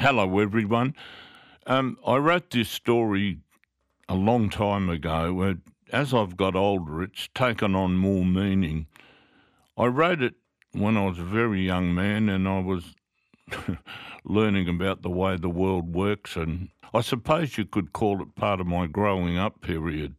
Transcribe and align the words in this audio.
Hello, 0.00 0.38
everyone. 0.38 0.94
Um, 1.66 1.98
I 2.06 2.18
wrote 2.18 2.50
this 2.50 2.68
story 2.68 3.40
a 4.08 4.14
long 4.14 4.48
time 4.48 4.88
ago. 4.88 5.56
As 5.92 6.14
I've 6.14 6.36
got 6.36 6.54
older, 6.54 7.02
it's 7.02 7.28
taken 7.34 7.74
on 7.74 7.96
more 7.96 8.24
meaning. 8.24 8.86
I 9.76 9.86
wrote 9.86 10.22
it 10.22 10.34
when 10.70 10.96
I 10.96 11.04
was 11.04 11.18
a 11.18 11.24
very 11.24 11.62
young 11.66 11.92
man 11.92 12.28
and 12.28 12.46
I 12.46 12.60
was 12.60 12.94
learning 14.24 14.68
about 14.68 15.02
the 15.02 15.10
way 15.10 15.34
the 15.34 15.50
world 15.50 15.92
works, 15.92 16.36
and 16.36 16.68
I 16.94 17.00
suppose 17.00 17.58
you 17.58 17.64
could 17.64 17.92
call 17.92 18.22
it 18.22 18.36
part 18.36 18.60
of 18.60 18.68
my 18.68 18.86
growing 18.86 19.36
up 19.36 19.62
period. 19.62 20.14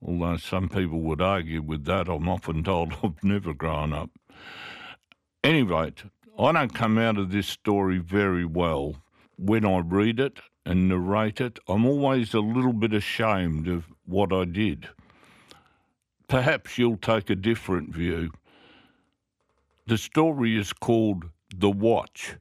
Although 0.00 0.36
some 0.36 0.68
people 0.68 1.00
would 1.00 1.20
argue 1.20 1.60
with 1.60 1.86
that, 1.86 2.08
I'm 2.08 2.28
often 2.28 2.62
told 2.62 2.94
I've 3.02 3.24
never 3.24 3.52
grown 3.52 3.92
up. 3.92 4.10
Anyway, 5.42 5.92
I 6.38 6.52
don't 6.52 6.72
come 6.72 6.98
out 6.98 7.18
of 7.18 7.32
this 7.32 7.48
story 7.48 7.98
very 7.98 8.44
well 8.44 8.94
when 9.38 9.64
I 9.64 9.78
read 9.78 10.18
it 10.18 10.40
and 10.66 10.88
narrate 10.88 11.40
it, 11.40 11.58
I'm 11.68 11.86
always 11.86 12.34
a 12.34 12.40
little 12.40 12.72
bit 12.72 12.92
ashamed 12.92 13.68
of 13.68 13.86
what 14.04 14.32
I 14.32 14.44
did. 14.44 14.88
Perhaps 16.26 16.76
you'll 16.76 16.98
take 16.98 17.30
a 17.30 17.36
different 17.36 17.94
view. 17.94 18.30
The 19.86 19.96
story 19.96 20.58
is 20.58 20.72
called 20.72 21.24
The 21.56 21.70
Watch 21.70 22.34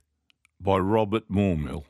by 0.59 0.77
Robert 0.77 1.30
Moormill. 1.30 1.85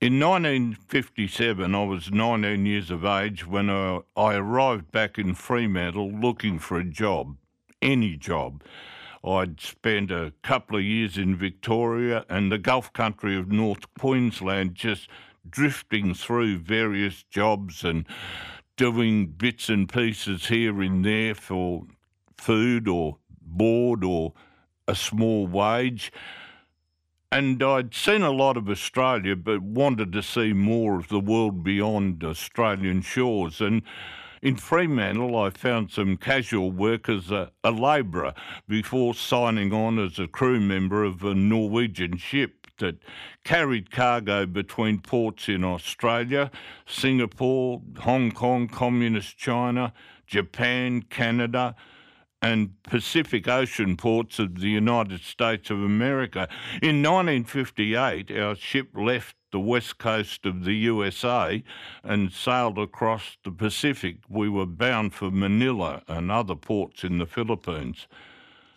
In 0.00 0.20
1957, 0.20 1.74
I 1.74 1.84
was 1.84 2.12
19 2.12 2.64
years 2.64 2.90
of 2.90 3.04
age 3.04 3.46
when 3.46 3.68
I, 3.68 4.00
I 4.16 4.34
arrived 4.34 4.92
back 4.92 5.18
in 5.18 5.34
Fremantle 5.34 6.12
looking 6.12 6.58
for 6.58 6.78
a 6.78 6.84
job, 6.84 7.36
any 7.82 8.16
job. 8.16 8.62
I'd 9.26 9.60
spent 9.60 10.12
a 10.12 10.32
couple 10.42 10.76
of 10.76 10.84
years 10.84 11.18
in 11.18 11.34
Victoria 11.34 12.24
and 12.28 12.52
the 12.52 12.58
Gulf 12.58 12.92
country 12.92 13.36
of 13.36 13.50
North 13.50 13.92
Queensland, 13.98 14.76
just 14.76 15.08
drifting 15.48 16.14
through 16.14 16.58
various 16.58 17.24
jobs 17.24 17.82
and 17.82 18.06
doing 18.76 19.26
bits 19.26 19.68
and 19.68 19.88
pieces 19.88 20.46
here 20.46 20.80
and 20.80 21.04
there 21.04 21.34
for 21.34 21.86
food 22.38 22.86
or 22.86 23.18
board 23.40 24.04
or 24.04 24.32
a 24.86 24.94
small 24.94 25.46
wage. 25.46 26.12
And 27.32 27.60
I'd 27.62 27.94
seen 27.94 28.22
a 28.22 28.30
lot 28.30 28.56
of 28.56 28.68
Australia, 28.68 29.34
but 29.34 29.60
wanted 29.60 30.12
to 30.12 30.22
see 30.22 30.52
more 30.52 30.98
of 30.98 31.08
the 31.08 31.18
world 31.18 31.64
beyond 31.64 32.22
Australian 32.22 33.02
shores. 33.02 33.60
And 33.60 33.82
in 34.42 34.56
Fremantle, 34.56 35.36
I 35.36 35.50
found 35.50 35.90
some 35.90 36.16
casual 36.16 36.70
work 36.70 37.08
as 37.08 37.30
a, 37.30 37.50
a 37.64 37.70
labourer 37.70 38.34
before 38.68 39.14
signing 39.14 39.72
on 39.72 39.98
as 39.98 40.18
a 40.18 40.26
crew 40.26 40.60
member 40.60 41.04
of 41.04 41.24
a 41.24 41.34
Norwegian 41.34 42.16
ship 42.16 42.66
that 42.78 42.96
carried 43.44 43.90
cargo 43.90 44.46
between 44.46 45.00
ports 45.00 45.48
in 45.48 45.64
Australia, 45.64 46.50
Singapore, 46.86 47.80
Hong 48.00 48.30
Kong, 48.30 48.68
Communist 48.68 49.38
China, 49.38 49.92
Japan, 50.26 51.02
Canada, 51.02 51.74
and 52.42 52.70
Pacific 52.82 53.48
Ocean 53.48 53.96
ports 53.96 54.38
of 54.38 54.60
the 54.60 54.68
United 54.68 55.22
States 55.22 55.70
of 55.70 55.78
America. 55.82 56.48
In 56.82 57.02
1958, 57.02 58.30
our 58.30 58.54
ship 58.54 58.88
left 58.94 59.36
the 59.56 59.60
west 59.60 59.96
coast 59.96 60.44
of 60.44 60.64
the 60.64 60.74
USA 60.74 61.64
and 62.04 62.30
sailed 62.30 62.78
across 62.78 63.38
the 63.42 63.50
Pacific. 63.50 64.18
We 64.28 64.50
were 64.50 64.66
bound 64.66 65.14
for 65.14 65.30
Manila 65.30 66.02
and 66.06 66.30
other 66.30 66.54
ports 66.54 67.04
in 67.04 67.16
the 67.16 67.24
Philippines. 67.24 68.06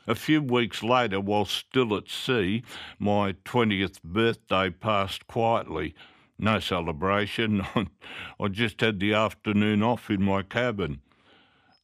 A 0.08 0.16
few 0.16 0.42
weeks 0.42 0.82
later, 0.82 1.20
while 1.20 1.44
still 1.44 1.94
at 1.98 2.08
sea, 2.08 2.64
my 2.98 3.34
20th 3.44 4.02
birthday 4.06 4.70
passed 4.70 5.28
quietly. 5.28 5.96
No 6.38 6.62
celebration. 6.62 7.68
I 8.40 8.48
just 8.48 8.80
had 8.80 9.02
the 9.02 9.14
afternoon 9.14 9.84
off 9.84 10.10
in 10.10 10.24
my 10.24 10.44
cabin. 10.44 11.02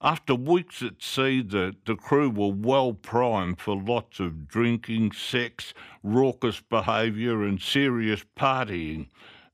After 0.01 0.35
weeks 0.35 0.81
at 0.83 1.01
sea, 1.01 1.41
the, 1.41 1.75
the 1.85 1.95
crew 1.95 2.29
were 2.29 2.51
well 2.51 2.94
primed 2.94 3.59
for 3.61 3.81
lots 3.81 4.19
of 4.19 4.47
drinking, 4.47 5.13
sex, 5.13 5.73
raucous 6.03 6.59
behaviour, 6.59 7.44
and 7.44 7.61
serious 7.61 8.25
partying. 8.38 9.07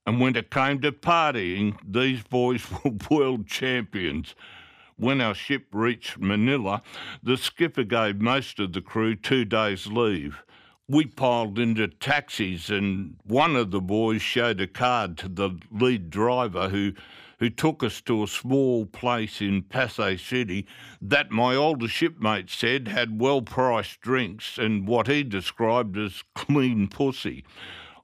And 0.06 0.20
when 0.20 0.36
it 0.36 0.50
came 0.50 0.82
to 0.82 0.92
partying, 0.92 1.78
these 1.86 2.24
boys 2.24 2.66
were 2.84 2.92
world 3.10 3.48
champions. 3.48 4.34
When 4.96 5.22
our 5.22 5.36
ship 5.36 5.68
reached 5.72 6.20
Manila, 6.20 6.82
the 7.22 7.38
skipper 7.38 7.84
gave 7.84 8.20
most 8.20 8.60
of 8.60 8.74
the 8.74 8.82
crew 8.82 9.16
two 9.16 9.46
days' 9.46 9.88
leave. 9.88 10.44
We 10.88 11.06
piled 11.06 11.60
into 11.60 11.88
taxis, 11.88 12.70
and 12.70 13.16
one 13.24 13.56
of 13.56 13.72
the 13.72 13.80
boys 13.80 14.22
showed 14.22 14.60
a 14.60 14.68
card 14.68 15.18
to 15.20 15.30
the 15.30 15.58
lead 15.72 16.10
driver 16.10 16.70
who 16.70 16.94
who 17.42 17.50
took 17.50 17.84
us 17.84 18.02
to 18.02 18.22
a 18.22 18.28
small 18.28 18.86
place 18.86 19.42
in 19.42 19.64
Pasay 19.64 20.18
City 20.18 20.68
that 21.02 21.32
my 21.32 21.56
older 21.56 21.88
shipmate 21.88 22.52
said 22.52 22.88
had 22.88 23.20
well 23.20 23.42
priced 23.42 24.00
drinks 24.00 24.60
and 24.60 24.88
what 24.88 25.08
he 25.08 25.24
described 25.24 25.98
as 25.98 26.24
clean 26.36 26.88
pussy. 26.88 27.44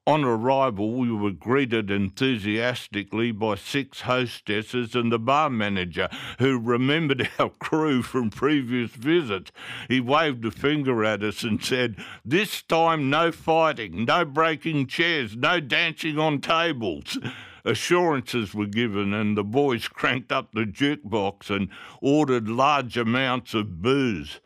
On 0.07 0.23
arrival, 0.23 0.93
we 0.93 1.11
were 1.11 1.31
greeted 1.31 1.91
enthusiastically 1.91 3.31
by 3.31 3.55
six 3.55 4.01
hostesses 4.01 4.95
and 4.95 5.11
the 5.11 5.19
bar 5.19 5.51
manager, 5.51 6.09
who 6.39 6.57
remembered 6.57 7.29
our 7.39 7.49
crew 7.49 8.01
from 8.01 8.31
previous 8.31 8.89
visits. 8.91 9.51
He 9.87 9.99
waved 9.99 10.45
a 10.45 10.51
finger 10.51 11.03
at 11.05 11.21
us 11.21 11.43
and 11.43 11.63
said, 11.63 11.97
This 12.25 12.63
time, 12.63 13.11
no 13.11 13.31
fighting, 13.31 14.05
no 14.05 14.25
breaking 14.25 14.87
chairs, 14.87 15.35
no 15.35 15.59
dancing 15.59 16.17
on 16.17 16.41
tables 16.41 17.19
assurances 17.67 18.55
were 18.55 18.65
given, 18.65 19.13
and 19.13 19.37
the 19.37 19.43
boys 19.43 19.87
cranked 19.87 20.31
up 20.31 20.51
the 20.53 20.65
jukebox 20.65 21.49
and 21.49 21.69
ordered 22.01 22.47
large 22.47 22.97
amounts 22.97 23.53
of 23.53 23.81
booze. 23.81 24.39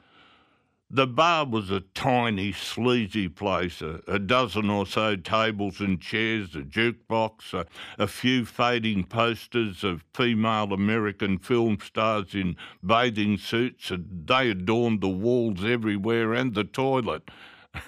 The 0.94 1.08
bar 1.08 1.46
was 1.46 1.72
a 1.72 1.80
tiny, 1.94 2.52
sleazy 2.52 3.30
place, 3.30 3.82
a, 3.82 4.02
a, 4.08 4.20
dozen 4.20 4.70
or 4.70 4.86
so 4.86 5.16
tables 5.16 5.80
and 5.80 6.02
chairs, 6.02 6.54
a 6.54 6.64
jukebox, 6.64 7.54
a, 7.54 7.66
a 7.98 8.08
few 8.08 8.44
fading 8.44 9.06
posters 9.06 9.86
of 9.86 10.04
female 10.14 10.74
American 10.74 11.38
film 11.38 11.78
stars 11.82 12.36
in 12.36 12.58
bathing 12.86 13.38
suits, 13.38 13.90
they 14.26 14.50
adorned 14.50 15.00
the 15.00 15.08
walls 15.08 15.64
everywhere 15.64 16.34
and 16.34 16.56
the 16.56 16.66
toilet. 16.66 17.30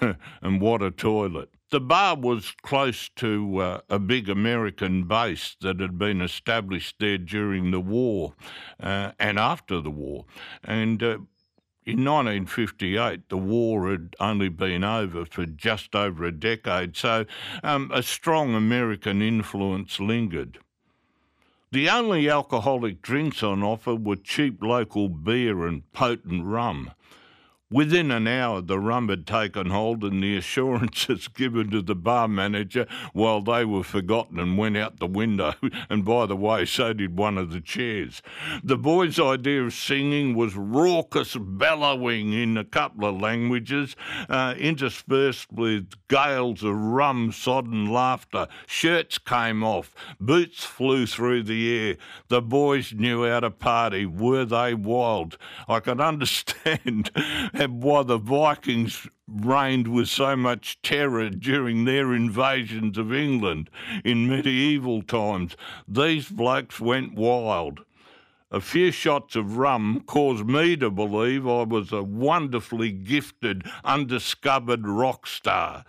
and 0.40 0.62
what 0.62 0.80
a 0.80 0.90
toilet. 0.90 1.53
The 1.70 1.80
bar 1.80 2.16
was 2.16 2.52
close 2.62 3.08
to 3.16 3.58
uh, 3.58 3.80
a 3.88 3.98
big 3.98 4.28
American 4.28 5.04
base 5.04 5.56
that 5.60 5.80
had 5.80 5.98
been 5.98 6.20
established 6.20 6.96
there 7.00 7.18
during 7.18 7.70
the 7.70 7.80
war 7.80 8.34
uh, 8.80 9.12
and 9.18 9.38
after 9.38 9.80
the 9.80 9.90
war. 9.90 10.26
And 10.62 11.02
uh, 11.02 11.18
in 11.86 12.04
1958, 12.04 13.28
the 13.28 13.36
war 13.36 13.90
had 13.90 14.14
only 14.20 14.48
been 14.48 14.84
over 14.84 15.24
for 15.26 15.44
just 15.46 15.94
over 15.94 16.24
a 16.24 16.32
decade, 16.32 16.96
so 16.96 17.26
um, 17.62 17.90
a 17.92 18.02
strong 18.02 18.54
American 18.54 19.20
influence 19.20 20.00
lingered. 20.00 20.58
The 21.72 21.90
only 21.90 22.30
alcoholic 22.30 23.02
drinks 23.02 23.42
on 23.42 23.62
offer 23.62 23.96
were 23.96 24.16
cheap 24.16 24.62
local 24.62 25.08
beer 25.08 25.66
and 25.66 25.90
potent 25.92 26.44
rum. 26.44 26.92
Within 27.74 28.12
an 28.12 28.28
hour, 28.28 28.60
the 28.60 28.78
rum 28.78 29.08
had 29.08 29.26
taken 29.26 29.70
hold, 29.70 30.04
and 30.04 30.22
the 30.22 30.36
assurances 30.36 31.26
given 31.34 31.72
to 31.72 31.82
the 31.82 31.96
bar 31.96 32.28
manager, 32.28 32.86
while 33.12 33.40
they 33.40 33.64
were 33.64 33.82
forgotten 33.82 34.38
and 34.38 34.56
went 34.56 34.76
out 34.76 35.00
the 35.00 35.08
window. 35.08 35.54
And 35.90 36.04
by 36.04 36.26
the 36.26 36.36
way, 36.36 36.66
so 36.66 36.92
did 36.92 37.18
one 37.18 37.36
of 37.36 37.50
the 37.50 37.60
chairs. 37.60 38.22
The 38.62 38.76
boys' 38.76 39.18
idea 39.18 39.64
of 39.64 39.72
singing 39.72 40.36
was 40.36 40.54
raucous 40.54 41.36
bellowing 41.36 42.32
in 42.32 42.56
a 42.56 42.64
couple 42.64 43.08
of 43.08 43.20
languages, 43.20 43.96
uh, 44.28 44.54
interspersed 44.56 45.52
with 45.52 45.90
gales 46.08 46.62
of 46.62 46.76
rum 46.76 47.32
sodden 47.32 47.86
laughter. 47.86 48.46
Shirts 48.68 49.18
came 49.18 49.64
off, 49.64 49.94
boots 50.20 50.64
flew 50.64 51.06
through 51.06 51.42
the 51.42 51.76
air. 51.76 51.96
The 52.28 52.40
boys 52.40 52.92
knew 52.92 53.28
how 53.28 53.40
to 53.40 53.50
party. 53.50 54.06
Were 54.06 54.44
they 54.44 54.74
wild? 54.74 55.36
I 55.68 55.80
can 55.80 56.00
understand 56.12 57.10
why 57.70 58.02
the 58.02 58.18
Vikings 58.18 59.08
reigned 59.26 59.88
with 59.88 60.08
so 60.08 60.36
much 60.36 60.80
terror 60.82 61.30
during 61.30 61.84
their 61.84 62.14
invasions 62.14 62.98
of 62.98 63.12
England 63.12 63.70
in 64.04 64.28
medieval 64.28 65.02
times. 65.02 65.56
These 65.88 66.28
blokes 66.28 66.80
went 66.80 67.14
wild. 67.14 67.80
A 68.50 68.60
few 68.60 68.92
shots 68.92 69.34
of 69.34 69.56
rum 69.56 70.04
caused 70.06 70.46
me 70.46 70.76
to 70.76 70.90
believe 70.90 71.46
I 71.46 71.62
was 71.64 71.90
a 71.90 72.02
wonderfully 72.02 72.92
gifted, 72.92 73.66
undiscovered 73.84 74.86
rock 74.86 75.26
star. 75.26 75.84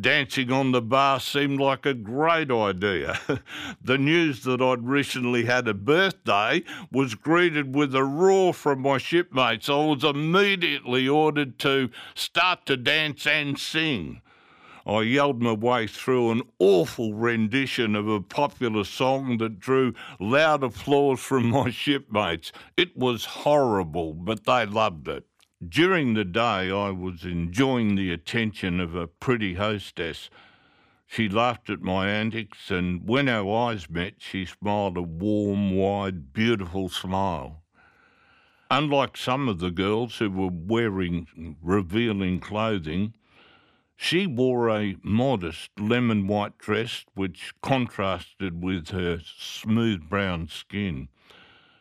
Dancing 0.00 0.50
on 0.50 0.72
the 0.72 0.82
bar 0.82 1.20
seemed 1.20 1.60
like 1.60 1.86
a 1.86 1.94
great 1.94 2.50
idea. 2.50 3.20
the 3.82 3.96
news 3.96 4.42
that 4.42 4.60
I'd 4.60 4.84
recently 4.84 5.44
had 5.44 5.68
a 5.68 5.74
birthday 5.74 6.64
was 6.90 7.14
greeted 7.14 7.76
with 7.76 7.94
a 7.94 8.02
roar 8.02 8.52
from 8.52 8.82
my 8.82 8.98
shipmates. 8.98 9.68
I 9.68 9.76
was 9.76 10.02
immediately 10.02 11.06
ordered 11.08 11.60
to 11.60 11.90
start 12.16 12.66
to 12.66 12.76
dance 12.76 13.24
and 13.24 13.56
sing. 13.56 14.20
I 14.84 15.02
yelled 15.02 15.40
my 15.40 15.52
way 15.52 15.86
through 15.86 16.32
an 16.32 16.42
awful 16.58 17.14
rendition 17.14 17.94
of 17.94 18.08
a 18.08 18.20
popular 18.20 18.82
song 18.82 19.38
that 19.38 19.60
drew 19.60 19.94
loud 20.18 20.64
applause 20.64 21.20
from 21.20 21.50
my 21.50 21.70
shipmates. 21.70 22.50
It 22.76 22.96
was 22.96 23.24
horrible, 23.24 24.12
but 24.12 24.44
they 24.44 24.66
loved 24.66 25.06
it. 25.06 25.24
During 25.68 26.14
the 26.14 26.24
day, 26.24 26.70
I 26.70 26.90
was 26.90 27.24
enjoying 27.24 27.94
the 27.94 28.10
attention 28.10 28.80
of 28.80 28.96
a 28.96 29.06
pretty 29.06 29.54
hostess. 29.54 30.28
She 31.06 31.28
laughed 31.28 31.70
at 31.70 31.80
my 31.80 32.08
antics, 32.08 32.72
and 32.72 33.06
when 33.08 33.28
our 33.28 33.70
eyes 33.70 33.88
met, 33.88 34.14
she 34.18 34.46
smiled 34.46 34.96
a 34.96 35.02
warm, 35.02 35.70
wide, 35.76 36.32
beautiful 36.32 36.88
smile. 36.88 37.62
Unlike 38.68 39.16
some 39.16 39.48
of 39.48 39.60
the 39.60 39.70
girls 39.70 40.18
who 40.18 40.28
were 40.28 40.50
wearing 40.50 41.56
revealing 41.62 42.40
clothing, 42.40 43.14
she 43.96 44.26
wore 44.26 44.68
a 44.68 44.96
modest 45.02 45.70
lemon 45.78 46.26
white 46.26 46.58
dress 46.58 47.04
which 47.14 47.54
contrasted 47.62 48.60
with 48.60 48.88
her 48.88 49.20
smooth 49.22 50.08
brown 50.08 50.48
skin. 50.48 51.08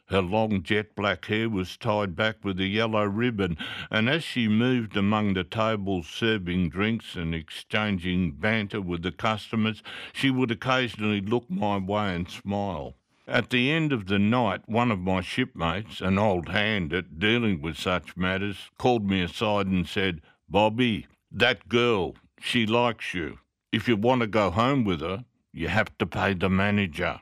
Her 0.07 0.21
long 0.21 0.63
jet 0.63 0.95
black 0.95 1.25
hair 1.25 1.49
was 1.49 1.77
tied 1.77 2.15
back 2.15 2.43
with 2.43 2.59
a 2.59 2.67
yellow 2.67 3.05
ribbon, 3.05 3.57
and 3.89 4.09
as 4.09 4.23
she 4.23 4.47
moved 4.47 4.97
among 4.97 5.33
the 5.33 5.43
tables 5.43 6.07
serving 6.07 6.69
drinks 6.69 7.15
and 7.15 7.33
exchanging 7.33 8.31
banter 8.33 8.81
with 8.81 9.01
the 9.01 9.11
customers, 9.11 9.81
she 10.11 10.29
would 10.29 10.51
occasionally 10.51 11.21
look 11.21 11.49
my 11.49 11.77
way 11.77 12.15
and 12.15 12.29
smile. 12.29 12.95
At 13.27 13.49
the 13.49 13.71
end 13.71 13.93
of 13.93 14.07
the 14.07 14.19
night, 14.19 14.67
one 14.67 14.91
of 14.91 14.99
my 14.99 15.21
shipmates, 15.21 16.01
an 16.01 16.19
old 16.19 16.49
hand 16.49 16.91
at 16.91 17.17
dealing 17.17 17.61
with 17.61 17.77
such 17.77 18.17
matters, 18.17 18.69
called 18.77 19.09
me 19.09 19.21
aside 19.21 19.67
and 19.67 19.87
said, 19.87 20.21
Bobby, 20.49 21.07
that 21.31 21.69
girl, 21.69 22.15
she 22.41 22.65
likes 22.65 23.13
you. 23.13 23.39
If 23.71 23.87
you 23.87 23.95
want 23.95 24.19
to 24.19 24.27
go 24.27 24.51
home 24.51 24.83
with 24.83 24.99
her, 24.99 25.23
you 25.53 25.69
have 25.69 25.97
to 25.99 26.05
pay 26.05 26.33
the 26.33 26.49
manager. 26.49 27.21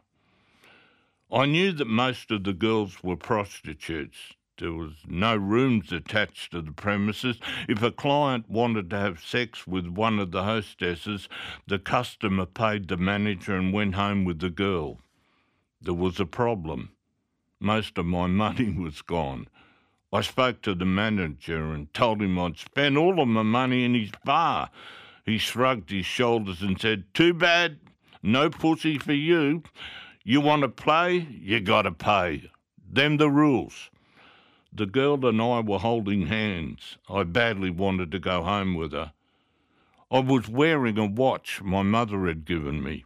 I 1.34 1.46
knew 1.46 1.72
that 1.72 1.88
most 1.88 2.30
of 2.32 2.44
the 2.44 2.52
girls 2.52 3.02
were 3.04 3.16
prostitutes. 3.16 4.34
There 4.58 4.74
was 4.74 4.96
no 5.08 5.36
rooms 5.36 5.94
attached 5.94 6.52
to 6.52 6.62
the 6.62 6.74
premises. 6.74 7.40
If 7.70 7.82
a 7.82 7.92
client 7.92 8.50
wanted 8.50 8.90
to 8.90 9.00
have 9.00 9.24
sex 9.24 9.66
with 9.66 9.88
one 9.88 10.20
of 10.20 10.32
the 10.32 10.44
hostesses, 10.44 11.30
the 11.68 11.80
customer 11.80 12.46
paid 12.46 12.90
the 12.90 12.98
manager 12.98 13.56
and 13.56 13.72
went 13.72 13.96
home 13.96 14.26
with 14.26 14.40
the 14.40 14.50
girl. 14.50 15.00
There 15.82 15.94
was 15.94 16.20
a 16.20 16.26
problem. 16.26 16.92
Most 17.62 17.98
of 17.98 18.06
my 18.06 18.28
money 18.46 18.70
was 18.70 19.02
gone. 19.02 19.48
I 20.12 20.22
spoke 20.22 20.62
to 20.64 20.76
the 20.76 20.86
manager 20.86 21.72
and 21.72 21.94
told 21.94 22.22
him 22.22 22.38
I'd 22.38 22.58
spent 22.58 22.98
all 22.98 23.22
of 23.22 23.30
my 23.30 23.44
money 23.44 23.86
in 23.86 23.94
his 23.94 24.12
bar. 24.26 24.70
He 25.26 25.38
shrugged 25.38 25.92
his 25.92 26.06
shoulders 26.06 26.62
and 26.62 26.80
said, 26.80 27.06
Too 27.14 27.34
bad, 27.34 27.80
no 28.22 28.50
pussy 28.50 28.98
for 28.98 29.14
you. 29.14 29.64
You 30.24 30.40
want 30.40 30.62
to 30.62 30.70
play, 30.70 31.28
you 31.42 31.60
got 31.60 31.84
to 31.84 31.92
pay. 31.92 32.50
Them 32.88 33.18
the 33.18 33.30
rules. 33.30 33.90
The 34.72 34.86
girl 34.86 35.26
and 35.26 35.42
I 35.42 35.62
were 35.62 35.80
holding 35.80 36.28
hands. 36.28 36.98
I 37.10 37.24
badly 37.24 37.72
wanted 37.72 38.12
to 38.12 38.20
go 38.20 38.44
home 38.44 38.76
with 38.76 38.92
her. 38.92 39.14
I 40.12 40.20
was 40.20 40.48
wearing 40.48 41.00
a 41.00 41.06
watch 41.06 41.62
my 41.64 41.82
mother 41.82 42.28
had 42.28 42.46
given 42.46 42.84
me. 42.84 43.06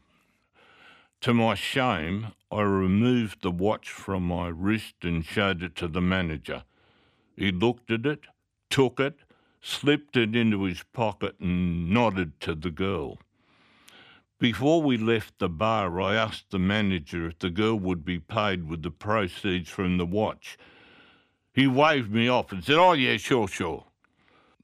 To 1.21 1.33
my 1.33 1.55
shame, 1.55 2.33
I 2.51 2.61
removed 2.61 3.41
the 3.41 3.51
watch 3.51 3.89
from 3.89 4.23
my 4.27 4.47
wrist 4.47 4.95
and 5.03 5.25
showed 5.25 5.63
it 5.63 5.75
to 5.77 5.87
the 5.87 6.01
manager. 6.01 6.63
He 7.37 7.51
looked 7.51 7.91
at 7.91 8.05
it, 8.05 8.25
took 8.69 8.99
it, 8.99 9.19
slipped 9.61 10.17
it 10.17 10.35
into 10.35 10.63
his 10.63 10.83
pocket, 10.93 11.39
and 11.39 11.89
nodded 11.89 12.39
to 12.41 12.55
the 12.55 12.71
girl. 12.71 13.19
Before 14.37 14.81
we 14.81 14.97
left 14.97 15.39
the 15.39 15.47
bar, 15.47 16.01
I 16.01 16.15
asked 16.15 16.51
the 16.51 16.59
manager 16.59 17.27
if 17.27 17.39
the 17.39 17.49
girl 17.49 17.79
would 17.79 18.03
be 18.03 18.19
paid 18.19 18.67
with 18.67 18.81
the 18.81 18.91
proceeds 18.91 19.69
from 19.69 19.97
the 19.97 20.05
watch. 20.05 20.57
He 21.53 21.67
waved 21.67 22.11
me 22.11 22.27
off 22.27 22.51
and 22.51 22.61
said, 22.61 22.75
Oh, 22.77 22.91
yeah, 22.91 23.15
sure, 23.15 23.47
sure. 23.47 23.85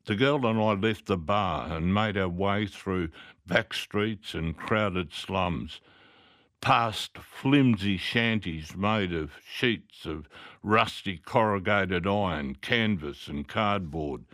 The 0.03 0.15
girl 0.15 0.45
and 0.45 0.59
I 0.59 0.73
left 0.73 1.05
the 1.05 1.15
bar 1.15 1.71
and 1.71 1.93
made 1.93 2.17
our 2.17 2.27
way 2.27 2.67
through 2.67 3.11
back 3.47 3.73
streets 3.73 4.33
and 4.33 4.57
crowded 4.57 5.13
slums, 5.13 5.79
past 6.59 7.17
flimsy 7.17 7.95
shanties 7.95 8.75
made 8.75 9.13
of 9.13 9.39
sheets 9.49 10.05
of 10.05 10.27
rusty 10.61 11.17
corrugated 11.17 12.05
iron, 12.05 12.55
canvas, 12.55 13.29
and 13.29 13.47
cardboard 13.47 14.25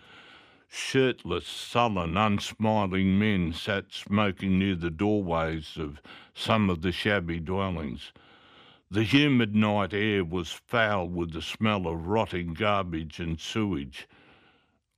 Shirtless, 0.69 1.47
sullen, 1.47 2.17
unsmiling 2.17 3.17
men 3.17 3.53
sat 3.53 3.93
smoking 3.93 4.59
near 4.59 4.75
the 4.75 4.89
doorways 4.89 5.77
of 5.77 6.01
some 6.33 6.69
of 6.69 6.81
the 6.81 6.91
shabby 6.91 7.39
dwellings. 7.39 8.11
The 8.91 9.03
humid 9.03 9.55
night 9.55 9.93
air 9.93 10.25
was 10.25 10.51
foul 10.51 11.07
with 11.07 11.31
the 11.31 11.41
smell 11.41 11.87
of 11.87 12.07
rotting 12.07 12.53
garbage 12.53 13.19
and 13.19 13.39
sewage. 13.39 14.07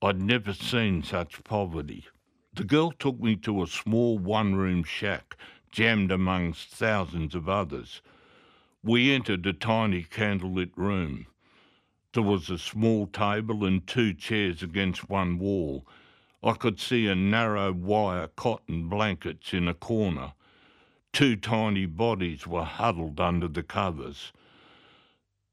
I'd 0.02 0.22
never 0.22 0.54
seen 0.54 1.04
such 1.04 1.44
poverty. 1.44 2.06
The 2.54 2.64
girl 2.64 2.92
took 2.92 3.20
me 3.20 3.36
to 3.38 3.62
a 3.62 3.68
small 3.68 4.18
one 4.18 4.56
room 4.56 4.84
shack 4.84 5.38
jammed 5.72 6.12
amongst 6.12 6.70
thousands 6.70 7.36
of 7.36 7.48
others. 7.48 8.02
We 8.84 9.12
entered 9.12 9.46
a 9.46 9.54
tiny 9.54 10.04
candlelit 10.04 10.72
room. 10.76 11.28
There 12.12 12.24
was 12.24 12.50
a 12.50 12.58
small 12.58 13.06
table 13.06 13.64
and 13.64 13.86
two 13.86 14.16
chairs 14.16 14.64
against 14.64 15.12
one 15.12 15.38
wall. 15.38 15.88
I 16.42 16.54
could 16.54 16.80
see 16.80 17.06
a 17.06 17.14
narrow 17.14 17.72
wire 17.72 18.30
cotton 18.30 18.90
blankets 18.90 19.54
in 19.54 19.68
a 19.68 19.76
corner. 19.76 20.34
Two 21.14 21.36
tiny 21.36 21.86
bodies 21.86 22.48
were 22.48 22.64
huddled 22.64 23.20
under 23.20 23.48
the 23.48 23.62
covers. 23.62 24.34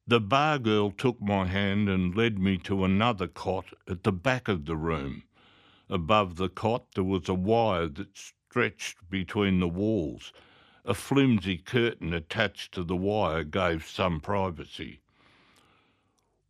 The 0.06 0.18
bar 0.18 0.58
girl 0.58 0.92
took 0.92 1.20
my 1.20 1.44
hand 1.44 1.90
and 1.90 2.16
led 2.16 2.38
me 2.38 2.56
to 2.58 2.84
another 2.84 3.28
cot 3.28 3.74
at 3.86 4.04
the 4.04 4.12
back 4.12 4.48
of 4.48 4.64
the 4.64 4.76
room. 4.76 5.24
Above 5.90 6.36
the 6.36 6.48
cot 6.48 6.86
there 6.94 7.04
was 7.04 7.28
a 7.28 7.34
wire 7.34 7.88
that 7.88 8.16
stretched 8.16 9.10
between 9.10 9.60
the 9.60 9.68
walls. 9.68 10.32
A 10.86 10.94
flimsy 10.94 11.58
curtain 11.58 12.14
attached 12.14 12.72
to 12.72 12.82
the 12.82 12.96
wire 12.96 13.44
gave 13.44 13.86
some 13.86 14.20
privacy. 14.20 15.00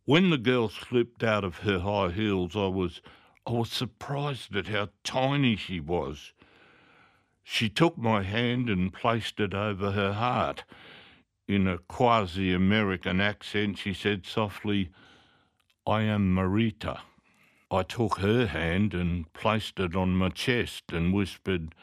When 0.07 0.29
the 0.29 0.37
girl 0.37 0.69
slipped 0.69 1.21
out 1.21 1.43
of 1.43 1.57
her 1.57 1.79
high 1.79 2.11
heels, 2.11 2.55
I 2.55 2.67
was 2.67 3.01
I 3.45 3.51
was 3.51 3.69
surprised 3.69 4.55
at 4.55 4.67
how 4.67 4.87
tiny 5.03 5.57
she 5.57 5.81
was. 5.81 6.31
She 7.43 7.67
took 7.67 7.97
my 7.97 8.23
hand 8.23 8.69
and 8.69 8.93
placed 8.93 9.41
it 9.41 9.53
over 9.53 9.91
her 9.91 10.13
heart. 10.13 10.63
In 11.45 11.67
a 11.67 11.79
quasi 11.79 12.53
American 12.53 13.19
accent, 13.19 13.79
she 13.79 13.93
said 13.93 14.25
softly, 14.25 14.91
I 15.85 16.03
am 16.03 16.33
Marita. 16.33 17.01
I 17.69 17.83
took 17.83 18.19
her 18.19 18.47
hand 18.47 18.93
and 18.93 19.33
placed 19.33 19.77
it 19.77 19.93
on 19.93 20.15
my 20.15 20.29
chest 20.29 20.93
and 20.93 21.13
whispered, 21.13 21.75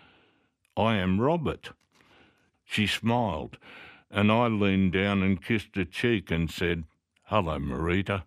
I 0.79 0.97
am 0.97 1.21
Robert. 1.21 1.73
She 2.65 2.87
smiled, 2.87 3.59
and 4.11 4.33
I 4.33 4.47
leaned 4.47 4.93
down 4.93 5.23
and 5.23 5.45
kissed 5.45 5.77
her 5.77 5.85
cheek 5.85 6.31
and 6.31 6.51
said, 6.51 6.85
Hello, 7.29 7.59
Marita. 7.59 8.25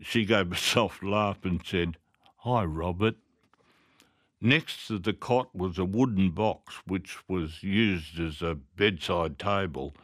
She 0.00 0.24
gave 0.24 0.52
a 0.52 0.56
soft 0.56 1.02
laugh 1.02 1.44
and 1.44 1.60
said, 1.66 1.96
Hi, 2.38 2.64
Robert. 2.64 3.16
Next 4.40 4.86
to 4.86 5.00
the 5.00 5.12
cot 5.12 5.52
was 5.52 5.78
a 5.78 5.84
wooden 5.84 6.30
box 6.30 6.76
which 6.86 7.28
was 7.28 7.64
used 7.64 8.20
as 8.20 8.40
a 8.40 8.54
bedside 8.54 9.36
table. 9.36 9.96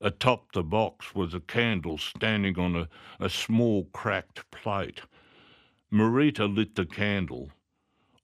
Atop 0.00 0.52
the 0.52 0.62
box 0.62 1.16
was 1.16 1.34
a 1.34 1.40
candle 1.40 1.98
standing 1.98 2.56
on 2.60 2.76
a, 2.76 2.88
a 3.18 3.28
small 3.28 3.86
cracked 3.86 4.48
plate. 4.52 5.00
Marita 5.92 6.46
lit 6.46 6.76
the 6.76 6.86
candle. 6.86 7.50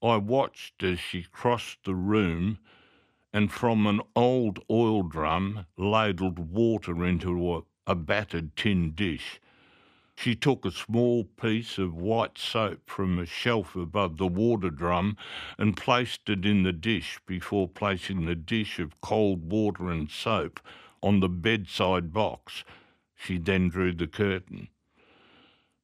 I 0.00 0.16
watched 0.16 0.84
as 0.84 1.00
she 1.00 1.24
crossed 1.24 1.78
the 1.82 1.96
room 1.96 2.58
and 3.32 3.50
from 3.50 3.88
an 3.88 4.00
old 4.14 4.60
oil 4.70 5.02
drum 5.02 5.66
ladled 5.76 6.38
water 6.38 7.04
into 7.04 7.56
a, 7.56 7.62
a 7.86 7.94
battered 7.94 8.56
tin 8.56 8.92
dish. 8.92 9.40
She 10.16 10.34
took 10.34 10.64
a 10.64 10.70
small 10.70 11.24
piece 11.24 11.76
of 11.76 11.94
white 11.94 12.38
soap 12.38 12.88
from 12.88 13.18
a 13.18 13.26
shelf 13.26 13.74
above 13.74 14.16
the 14.16 14.28
water 14.28 14.70
drum 14.70 15.16
and 15.58 15.76
placed 15.76 16.28
it 16.28 16.46
in 16.46 16.62
the 16.62 16.72
dish 16.72 17.18
before 17.26 17.68
placing 17.68 18.24
the 18.24 18.36
dish 18.36 18.78
of 18.78 19.00
cold 19.00 19.50
water 19.50 19.90
and 19.90 20.10
soap 20.10 20.60
on 21.02 21.20
the 21.20 21.28
bedside 21.28 22.12
box. 22.12 22.64
She 23.16 23.38
then 23.38 23.68
drew 23.68 23.92
the 23.92 24.06
curtain. 24.06 24.68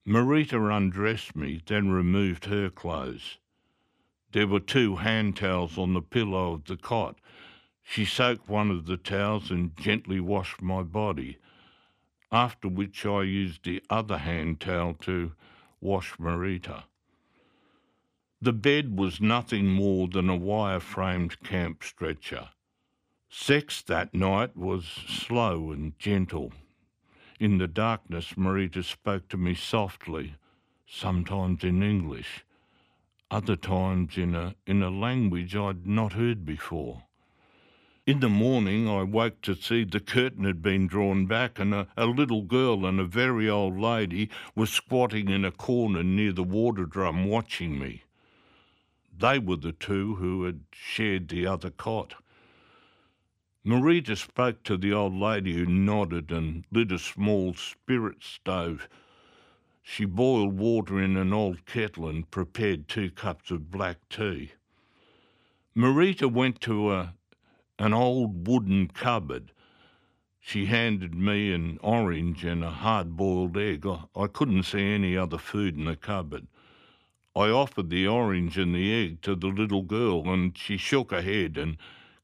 Marita 0.07 0.75
undressed 0.75 1.37
me, 1.37 1.61
then 1.67 1.91
removed 1.91 2.47
her 2.47 2.71
clothes. 2.71 3.39
There 4.33 4.47
were 4.47 4.61
two 4.61 4.97
hand 4.97 5.37
towels 5.37 5.77
on 5.77 5.93
the 5.93 6.01
pillow 6.01 6.55
of 6.55 6.65
the 6.65 6.77
cot. 6.77 7.17
She 7.83 8.05
soaked 8.05 8.49
one 8.49 8.71
of 8.71 8.87
the 8.87 8.97
towels 8.97 9.51
and 9.51 9.77
gently 9.77 10.21
washed 10.21 10.63
my 10.63 10.83
body, 10.83 11.39
after 12.33 12.69
which 12.69 13.05
I 13.05 13.23
used 13.23 13.65
the 13.65 13.83
other 13.91 14.19
hand 14.19 14.61
towel 14.61 14.95
to 15.03 15.33
wash 15.81 16.17
Marita. 16.19 16.85
The 18.43 18.53
bed 18.53 18.99
was 18.99 19.21
nothing 19.21 19.67
more 19.69 20.09
than 20.09 20.29
a 20.29 20.37
wire 20.37 20.81
framed 20.81 21.43
camp 21.43 21.83
stretcher. 21.83 22.49
Sex 23.29 23.83
that 23.83 24.15
night 24.15 24.57
was 24.57 24.85
slow 24.85 25.71
and 25.71 25.99
gentle. 25.99 26.53
In 27.39 27.59
the 27.59 27.69
darkness, 27.69 28.35
Marita 28.37 28.83
spoke 28.83 29.29
to 29.29 29.37
me 29.37 29.55
softly, 29.55 30.35
sometimes 30.87 31.65
in 31.65 31.83
English, 31.83 32.45
other 33.31 33.57
times 33.57 34.17
in 34.19 34.35
a, 34.35 34.55
in 34.67 34.83
a 34.83 34.91
language 34.91 35.55
I'd 35.55 35.87
not 35.87 36.15
heard 36.15 36.45
before. 36.45 37.05
In 38.07 38.21
the 38.21 38.31
morning, 38.31 38.89
I 38.89 39.03
woke 39.03 39.43
to 39.43 39.55
see 39.55 39.85
the 39.85 40.01
curtain 40.01 40.45
had 40.45 40.63
been 40.63 40.87
drawn 40.87 41.27
back 41.27 41.59
and 41.59 41.75
a, 41.75 41.87
a, 41.99 42.07
little 42.07 42.43
girl 42.43 42.87
and 42.87 42.99
a 42.99 43.05
very 43.05 43.49
old 43.49 43.79
lady 43.79 44.31
were 44.57 44.67
squatting 44.67 45.29
in 45.29 45.45
a 45.45 45.53
corner 45.53 46.03
near 46.03 46.33
the 46.33 46.43
water 46.43 46.87
drum 46.87 47.27
watching 47.27 47.79
me. 47.79 48.05
They 49.17 49.39
were 49.39 49.57
the 49.57 49.73
two 49.73 50.15
who 50.15 50.45
had 50.45 50.61
shared 50.73 51.29
the 51.29 51.47
other 51.47 51.69
cot. 51.71 52.15
Marita 53.67 54.17
spoke 54.17 54.63
to 54.63 54.79
the 54.79 54.95
old 54.95 55.15
lady 55.15 55.53
who 55.53 55.67
nodded 55.67 56.33
and 56.33 56.65
lit 56.73 56.91
a 56.93 56.99
small 56.99 57.53
spirit 57.53 58.23
stove. 58.25 58.89
She 59.83 60.07
boiled 60.07 60.59
water 60.59 60.99
in 60.99 61.19
an 61.19 61.35
old 61.35 61.67
kettle 61.67 62.09
and 62.09 62.31
prepared 62.31 62.89
two 62.89 63.11
cups 63.11 63.51
of 63.51 63.71
black 63.71 63.99
tea. 64.09 64.53
Marita 65.77 66.33
went 66.33 66.63
to 66.63 66.93
a, 66.93 67.15
an 67.81 67.95
old 67.95 68.47
wooden 68.47 68.87
cupboard. 68.89 69.53
She 70.39 70.67
handed 70.67 71.15
me 71.15 71.51
an 71.51 71.79
orange 71.83 72.45
and 72.45 72.63
a 72.63 72.71
hard 72.71 73.17
boiled 73.17 73.57
egg. 73.57 73.87
I, 74.15 74.27
couldn't 74.27 74.65
see 74.65 74.93
any 74.93 75.17
other 75.17 75.39
food 75.39 75.79
in 75.79 75.87
the 75.87 75.97
cupboard. 75.97 76.47
I 77.35 77.49
offered 77.49 77.89
the 77.89 78.07
orange 78.07 78.59
and 78.59 78.75
the 78.75 78.93
egg 78.93 79.23
to 79.23 79.35
the 79.35 79.47
little 79.47 79.81
girl, 79.81 80.31
and 80.31 80.57
she 80.59 80.77
shook 80.77 81.11
her 81.11 81.23
head 81.23 81.57
and 81.57 81.79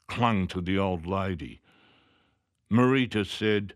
clung 0.07 0.47
to 0.49 0.61
the 0.61 0.79
old 0.79 1.07
lady. 1.07 1.63
Marita 2.71 3.25
said, 3.25 3.73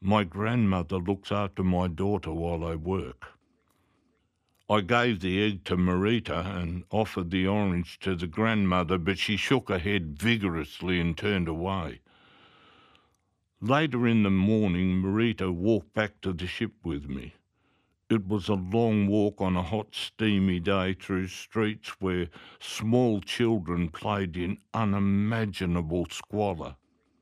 My 0.00 0.24
grandmother 0.24 0.96
looks 0.96 1.30
after 1.30 1.62
my 1.62 1.88
daughter 1.88 2.32
while 2.32 2.64
I 2.64 2.74
work. 2.74 3.37
I 4.70 4.82
gave 4.82 5.20
the 5.20 5.42
egg 5.42 5.64
to 5.64 5.78
Marita 5.78 6.44
and 6.44 6.84
offered 6.90 7.30
the 7.30 7.46
orange 7.46 7.98
to 8.00 8.14
the 8.14 8.26
grandmother, 8.26 8.98
but 8.98 9.18
she 9.18 9.38
shook 9.38 9.70
her 9.70 9.78
head 9.78 10.18
vigorously 10.18 11.00
and 11.00 11.16
turned 11.16 11.48
away. 11.48 12.00
Later 13.62 14.06
in 14.06 14.24
the 14.24 14.30
morning, 14.30 15.00
Marita 15.00 15.50
walked 15.50 15.94
back 15.94 16.20
to 16.20 16.34
the 16.34 16.46
ship 16.46 16.72
with 16.84 17.08
me. 17.08 17.32
It 18.10 18.26
was 18.26 18.48
a 18.48 18.54
long 18.54 19.06
walk 19.06 19.40
on 19.40 19.56
a 19.56 19.62
hot, 19.62 19.94
steamy 19.94 20.60
day 20.60 20.92
through 20.92 21.28
streets 21.28 21.88
where 22.00 22.28
small 22.60 23.22
children 23.22 23.88
played 23.88 24.36
in 24.36 24.58
unimaginable 24.74 26.06
squalor. 26.10 26.76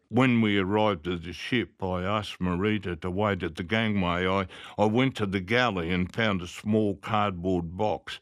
When 0.08 0.40
we 0.40 0.56
arrived 0.56 1.08
at 1.08 1.24
the 1.24 1.32
ship, 1.32 1.82
I 1.82 2.04
asked 2.04 2.38
Marita 2.38 2.94
to 3.00 3.10
wait 3.10 3.42
at 3.42 3.56
the 3.56 3.64
gangway. 3.64 4.24
I, 4.28 4.46
I 4.78 4.84
went 4.84 5.16
to 5.16 5.26
the 5.26 5.40
galley 5.40 5.90
and 5.90 6.14
found 6.14 6.40
a 6.40 6.46
small 6.46 6.94
cardboard 6.94 7.76
box. 7.76 8.20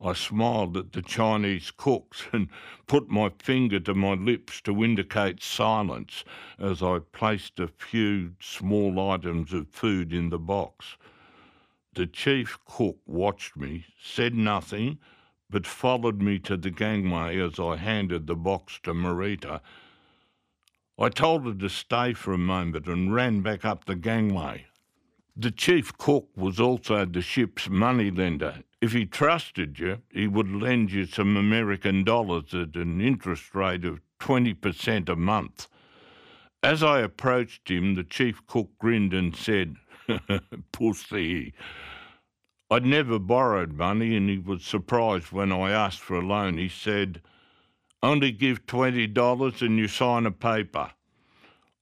I 0.00 0.14
smiled 0.14 0.78
at 0.78 0.92
the 0.92 1.02
Chinese 1.02 1.72
cooks 1.76 2.26
and 2.32 2.48
put 2.86 3.10
my 3.10 3.30
finger 3.38 3.78
to 3.80 3.92
my 3.92 4.14
lips 4.14 4.62
to 4.62 4.82
indicate 4.82 5.42
silence 5.42 6.24
as 6.58 6.82
I 6.82 7.00
placed 7.12 7.60
a 7.60 7.68
few 7.68 8.32
small 8.40 8.98
items 9.10 9.52
of 9.52 9.68
food 9.68 10.14
in 10.14 10.30
the 10.30 10.38
box. 10.38 10.96
The 11.92 12.06
chief 12.06 12.58
cook 12.64 12.96
watched 13.04 13.58
me, 13.58 13.84
said 14.02 14.34
nothing, 14.34 14.98
but 15.50 15.66
followed 15.66 16.22
me 16.22 16.38
to 16.38 16.56
the 16.56 16.70
gangway 16.70 17.38
as 17.38 17.60
I 17.60 17.76
handed 17.76 18.26
the 18.26 18.36
box 18.36 18.80
to 18.84 18.94
Marita. 18.94 19.60
I 21.02 21.08
told 21.08 21.46
her 21.46 21.54
to 21.54 21.68
stay 21.70 22.12
for 22.12 22.34
a 22.34 22.38
moment 22.38 22.86
and 22.86 23.14
ran 23.14 23.40
back 23.40 23.64
up 23.64 23.86
the 23.86 23.96
gangway. 23.96 24.66
The 25.34 25.50
chief 25.50 25.96
cook 25.96 26.28
was 26.36 26.60
also 26.60 27.06
the 27.06 27.22
ship's 27.22 27.70
money 27.70 28.10
lender. 28.10 28.62
If 28.82 28.92
he 28.92 29.06
trusted 29.06 29.78
you, 29.78 30.02
he 30.12 30.28
would 30.28 30.50
lend 30.50 30.92
you 30.92 31.06
some 31.06 31.38
American 31.38 32.04
dollars 32.04 32.52
at 32.52 32.74
an 32.76 33.00
interest 33.00 33.54
rate 33.54 33.86
of 33.86 34.00
20% 34.18 35.08
a 35.08 35.16
month. 35.16 35.68
As 36.62 36.82
I 36.82 37.00
approached 37.00 37.70
him, 37.70 37.94
the 37.94 38.04
chief 38.04 38.46
cook 38.46 38.68
grinned 38.78 39.14
and 39.14 39.34
said, 39.34 39.76
Pussy. 40.72 41.54
I'd 42.70 42.84
never 42.84 43.18
borrowed 43.18 43.72
money, 43.72 44.14
and 44.16 44.28
he 44.28 44.36
was 44.36 44.64
surprised 44.64 45.32
when 45.32 45.50
I 45.50 45.70
asked 45.70 46.00
for 46.00 46.16
a 46.16 46.26
loan. 46.26 46.58
He 46.58 46.68
said, 46.68 47.22
Only 48.02 48.32
give 48.32 48.64
$20 48.64 49.60
and 49.60 49.78
you 49.78 49.86
sign 49.86 50.24
a 50.24 50.30
paper. 50.30 50.92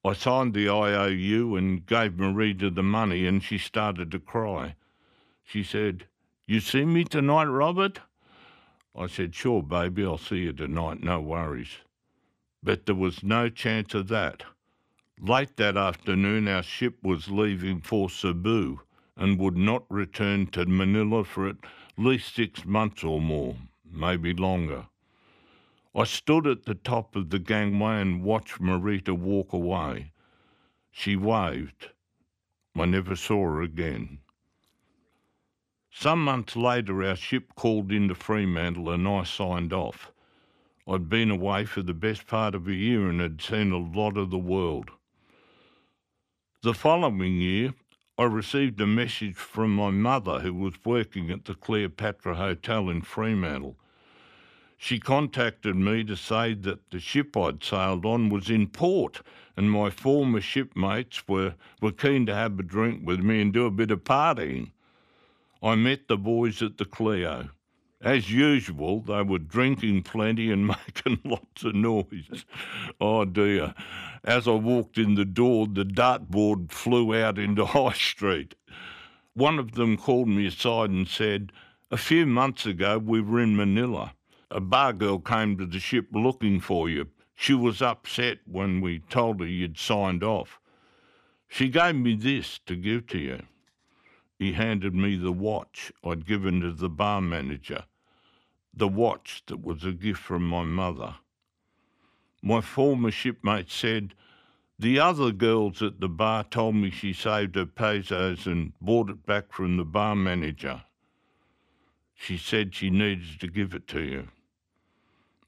I 0.05 0.15
signed 0.15 0.55
the 0.55 0.69
IOU 0.69 1.57
and 1.57 1.87
gave 1.87 2.13
Marita 2.13 2.75
the 2.75 2.83
money, 2.83 3.27
and 3.27 3.43
she 3.43 3.59
started 3.59 4.11
to 4.11 4.19
cry. 4.19 4.75
She 5.45 5.63
said, 5.63 6.07
You 6.47 6.61
see 6.61 6.85
me 6.85 7.05
tonight, 7.05 7.45
Robert? 7.45 8.01
I 8.97 9.07
said, 9.07 9.35
Sure, 9.35 9.63
baby, 9.63 10.05
I'll 10.05 10.19
see 10.19 10.39
you 10.39 10.53
tonight, 10.53 11.03
no 11.03 11.21
worries. 11.21 11.79
But 12.63 12.87
there 12.87 12.97
was 12.97 13.23
no 13.23 13.49
chance 13.49 13.95
of 13.95 14.09
that. 14.09 14.43
Late 15.21 15.57
that 15.57 15.77
afternoon, 15.77 16.49
our 16.49 16.63
ship 16.63 16.99
was 17.03 17.29
leaving 17.29 17.81
for 17.81 18.11
Cebu 18.11 18.81
and 19.17 19.39
would 19.39 19.57
not 19.57 19.85
return 19.89 20.47
to 20.49 20.67
Manila 20.67 21.25
for 21.25 21.49
at 21.49 21.57
least 21.97 22.35
six 22.35 22.65
months 22.65 23.05
or 23.05 23.21
more, 23.21 23.57
maybe 23.85 24.33
longer. 24.33 24.87
I 25.95 26.05
stood 26.05 26.47
at 26.47 26.65
the 26.65 26.75
top 26.75 27.17
of 27.17 27.31
the 27.31 27.39
gangway 27.39 28.01
and 28.01 28.23
watched 28.23 28.61
Marita 28.61 29.17
walk 29.17 29.53
away. 29.53 30.13
She 30.91 31.17
waved. 31.17 31.91
I 32.77 32.85
never 32.85 33.17
saw 33.17 33.45
her 33.45 33.63
again. 33.63 34.19
Some 35.91 36.23
months 36.23 36.55
later, 36.55 37.03
our 37.03 37.17
ship 37.17 37.55
called 37.57 37.91
into 37.91 38.15
Fremantle 38.15 38.91
and 38.91 39.09
I 39.09 39.25
signed 39.25 39.73
off. 39.73 40.13
I'd 40.87 41.09
been 41.09 41.31
away 41.31 41.65
for 41.65 41.83
the 41.83 41.95
best 41.95 42.27
part 42.27 42.55
of 42.55 42.69
a 42.69 42.75
year 42.75 43.09
and 43.09 43.21
had 43.21 43.43
seen 43.43 43.73
a 43.73 43.79
lot 43.79 44.17
of 44.17 44.31
the 44.31 44.39
world. 44.39 44.91
The 46.63 46.75
following 46.75 47.37
year, 47.37 47.75
I 48.17 48.25
received 48.25 48.81
a 48.81 48.87
message 48.87 49.37
from 49.37 49.75
my 49.75 49.91
mother, 49.91 50.41
who 50.41 50.53
was 50.53 50.75
working 50.85 51.31
at 51.31 51.45
the 51.45 51.55
Cleopatra 51.55 52.35
Hotel 52.35 52.89
in 52.89 53.03
Fremantle. 53.03 53.77
She 54.81 55.01
contacted 55.01 55.75
me 55.75 56.05
to 56.05 56.17
say 56.17 56.55
that 56.55 56.91
the 56.91 57.01
ship 57.01 57.37
I'd 57.37 57.65
sailed 57.65 58.07
on 58.07 58.29
was 58.29 58.49
in 58.49 58.69
port 58.69 59.23
and 59.57 59.73
my 59.73 59.91
former 59.91 60.41
shipmates 60.41 61.27
were, 61.27 61.57
were 61.83 61.91
keen 61.91 62.27
to 62.27 62.35
have 62.35 62.61
a 62.61 62.63
drink 62.63 63.05
with 63.05 63.19
me 63.19 63.41
and 63.41 63.53
do 63.53 63.67
a 63.67 63.73
bit 63.73 63.91
of 63.91 64.05
partying. 64.05 64.71
I 65.61 65.75
met 65.75 66.07
the 66.07 66.17
boys 66.17 66.63
at 66.63 66.79
the 66.79 66.85
Cleo. 66.85 67.51
As 68.01 68.31
usual, 68.31 69.01
they 69.01 69.23
were 69.23 69.41
drinking 69.41 70.05
plenty 70.05 70.53
and 70.53 70.65
making 70.69 71.19
lots 71.25 71.65
of 71.65 71.75
noise. 71.75 72.45
Oh 73.01 73.25
dear. 73.25 73.75
As 74.23 74.47
I 74.47 74.53
walked 74.53 74.97
in 74.97 75.17
the 75.17 75.25
door, 75.25 75.67
the 75.67 75.85
dartboard 75.85 76.71
flew 76.71 77.17
out 77.21 77.37
into 77.37 77.65
High 77.67 77.95
Street. 77.95 78.55
One 79.35 79.59
of 79.59 79.73
them 79.73 79.97
called 79.97 80.29
me 80.29 80.47
aside 80.47 80.91
and 80.91 81.09
said, 81.09 81.51
A 81.91 81.97
few 81.97 82.27
months 82.27 82.65
ago 82.65 82.99
we 82.99 83.21
were 83.21 83.41
in 83.41 83.57
Manila. 83.57 84.15
A 84.51 84.61
bar 84.61 84.95
girl 84.95 85.19
came 85.19 85.59
to 85.59 85.67
the 85.67 85.79
ship 85.79 86.09
looking 86.11 86.59
for 86.59 86.89
you. 86.89 87.09
She 87.35 87.53
was 87.53 87.83
upset 87.83 88.39
when 88.47 88.81
we 88.81 89.01
told 89.01 89.41
her 89.41 89.47
you'd 89.47 89.79
signed 89.79 90.25
off. 90.25 90.59
She 91.49 91.69
gave 91.69 91.97
me 91.97 92.15
this 92.15 92.59
to 92.61 92.75
give 92.75 93.07
to 93.09 93.19
you. 93.19 93.43
He 94.39 94.53
handed 94.53 94.95
me 94.95 95.17
the 95.17 95.33
watch 95.33 95.93
I'd 96.03 96.27
given 96.27 96.63
to 96.63 96.73
the 96.73 96.89
bar 96.89 97.21
manager, 97.21 97.85
the 98.73 98.89
watch 98.89 99.43
that 99.47 99.63
was 99.63 99.85
a 99.85 99.93
gift 99.93 100.21
from 100.21 100.49
my 100.49 100.63
mother. 100.63 101.17
My 102.41 102.63
former 102.63 103.11
shipmate 103.11 103.71
said, 103.71 104.15
The 104.79 104.99
other 104.99 105.31
girls 105.31 105.83
at 105.83 106.01
the 106.01 106.09
bar 106.09 106.45
told 106.45 106.77
me 106.77 106.91
she 106.91 107.13
saved 107.13 107.57
her 107.57 107.67
pesos 107.67 108.47
and 108.47 108.73
bought 108.81 109.11
it 109.11 109.27
back 109.27 109.53
from 109.53 109.77
the 109.77 109.85
bar 109.85 110.17
manager. 110.17 110.85
She 112.15 112.39
said 112.39 112.75
she 112.75 112.89
needed 112.89 113.41
to 113.41 113.47
give 113.47 113.75
it 113.75 113.87
to 113.89 114.03
you. 114.03 114.29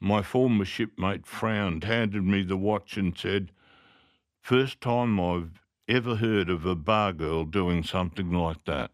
My 0.01 0.23
former 0.23 0.65
shipmate 0.65 1.27
frowned, 1.27 1.85
handed 1.85 2.25
me 2.25 2.43
the 2.43 2.57
watch, 2.57 2.97
and 2.97 3.17
said, 3.17 3.53
First 4.41 4.81
time 4.81 5.21
I've 5.21 5.61
ever 5.87 6.17
heard 6.17 6.49
of 6.49 6.65
a 6.65 6.75
bar 6.75 7.13
girl 7.13 7.45
doing 7.45 7.83
something 7.83 8.33
like 8.33 8.65
that. 8.65 8.93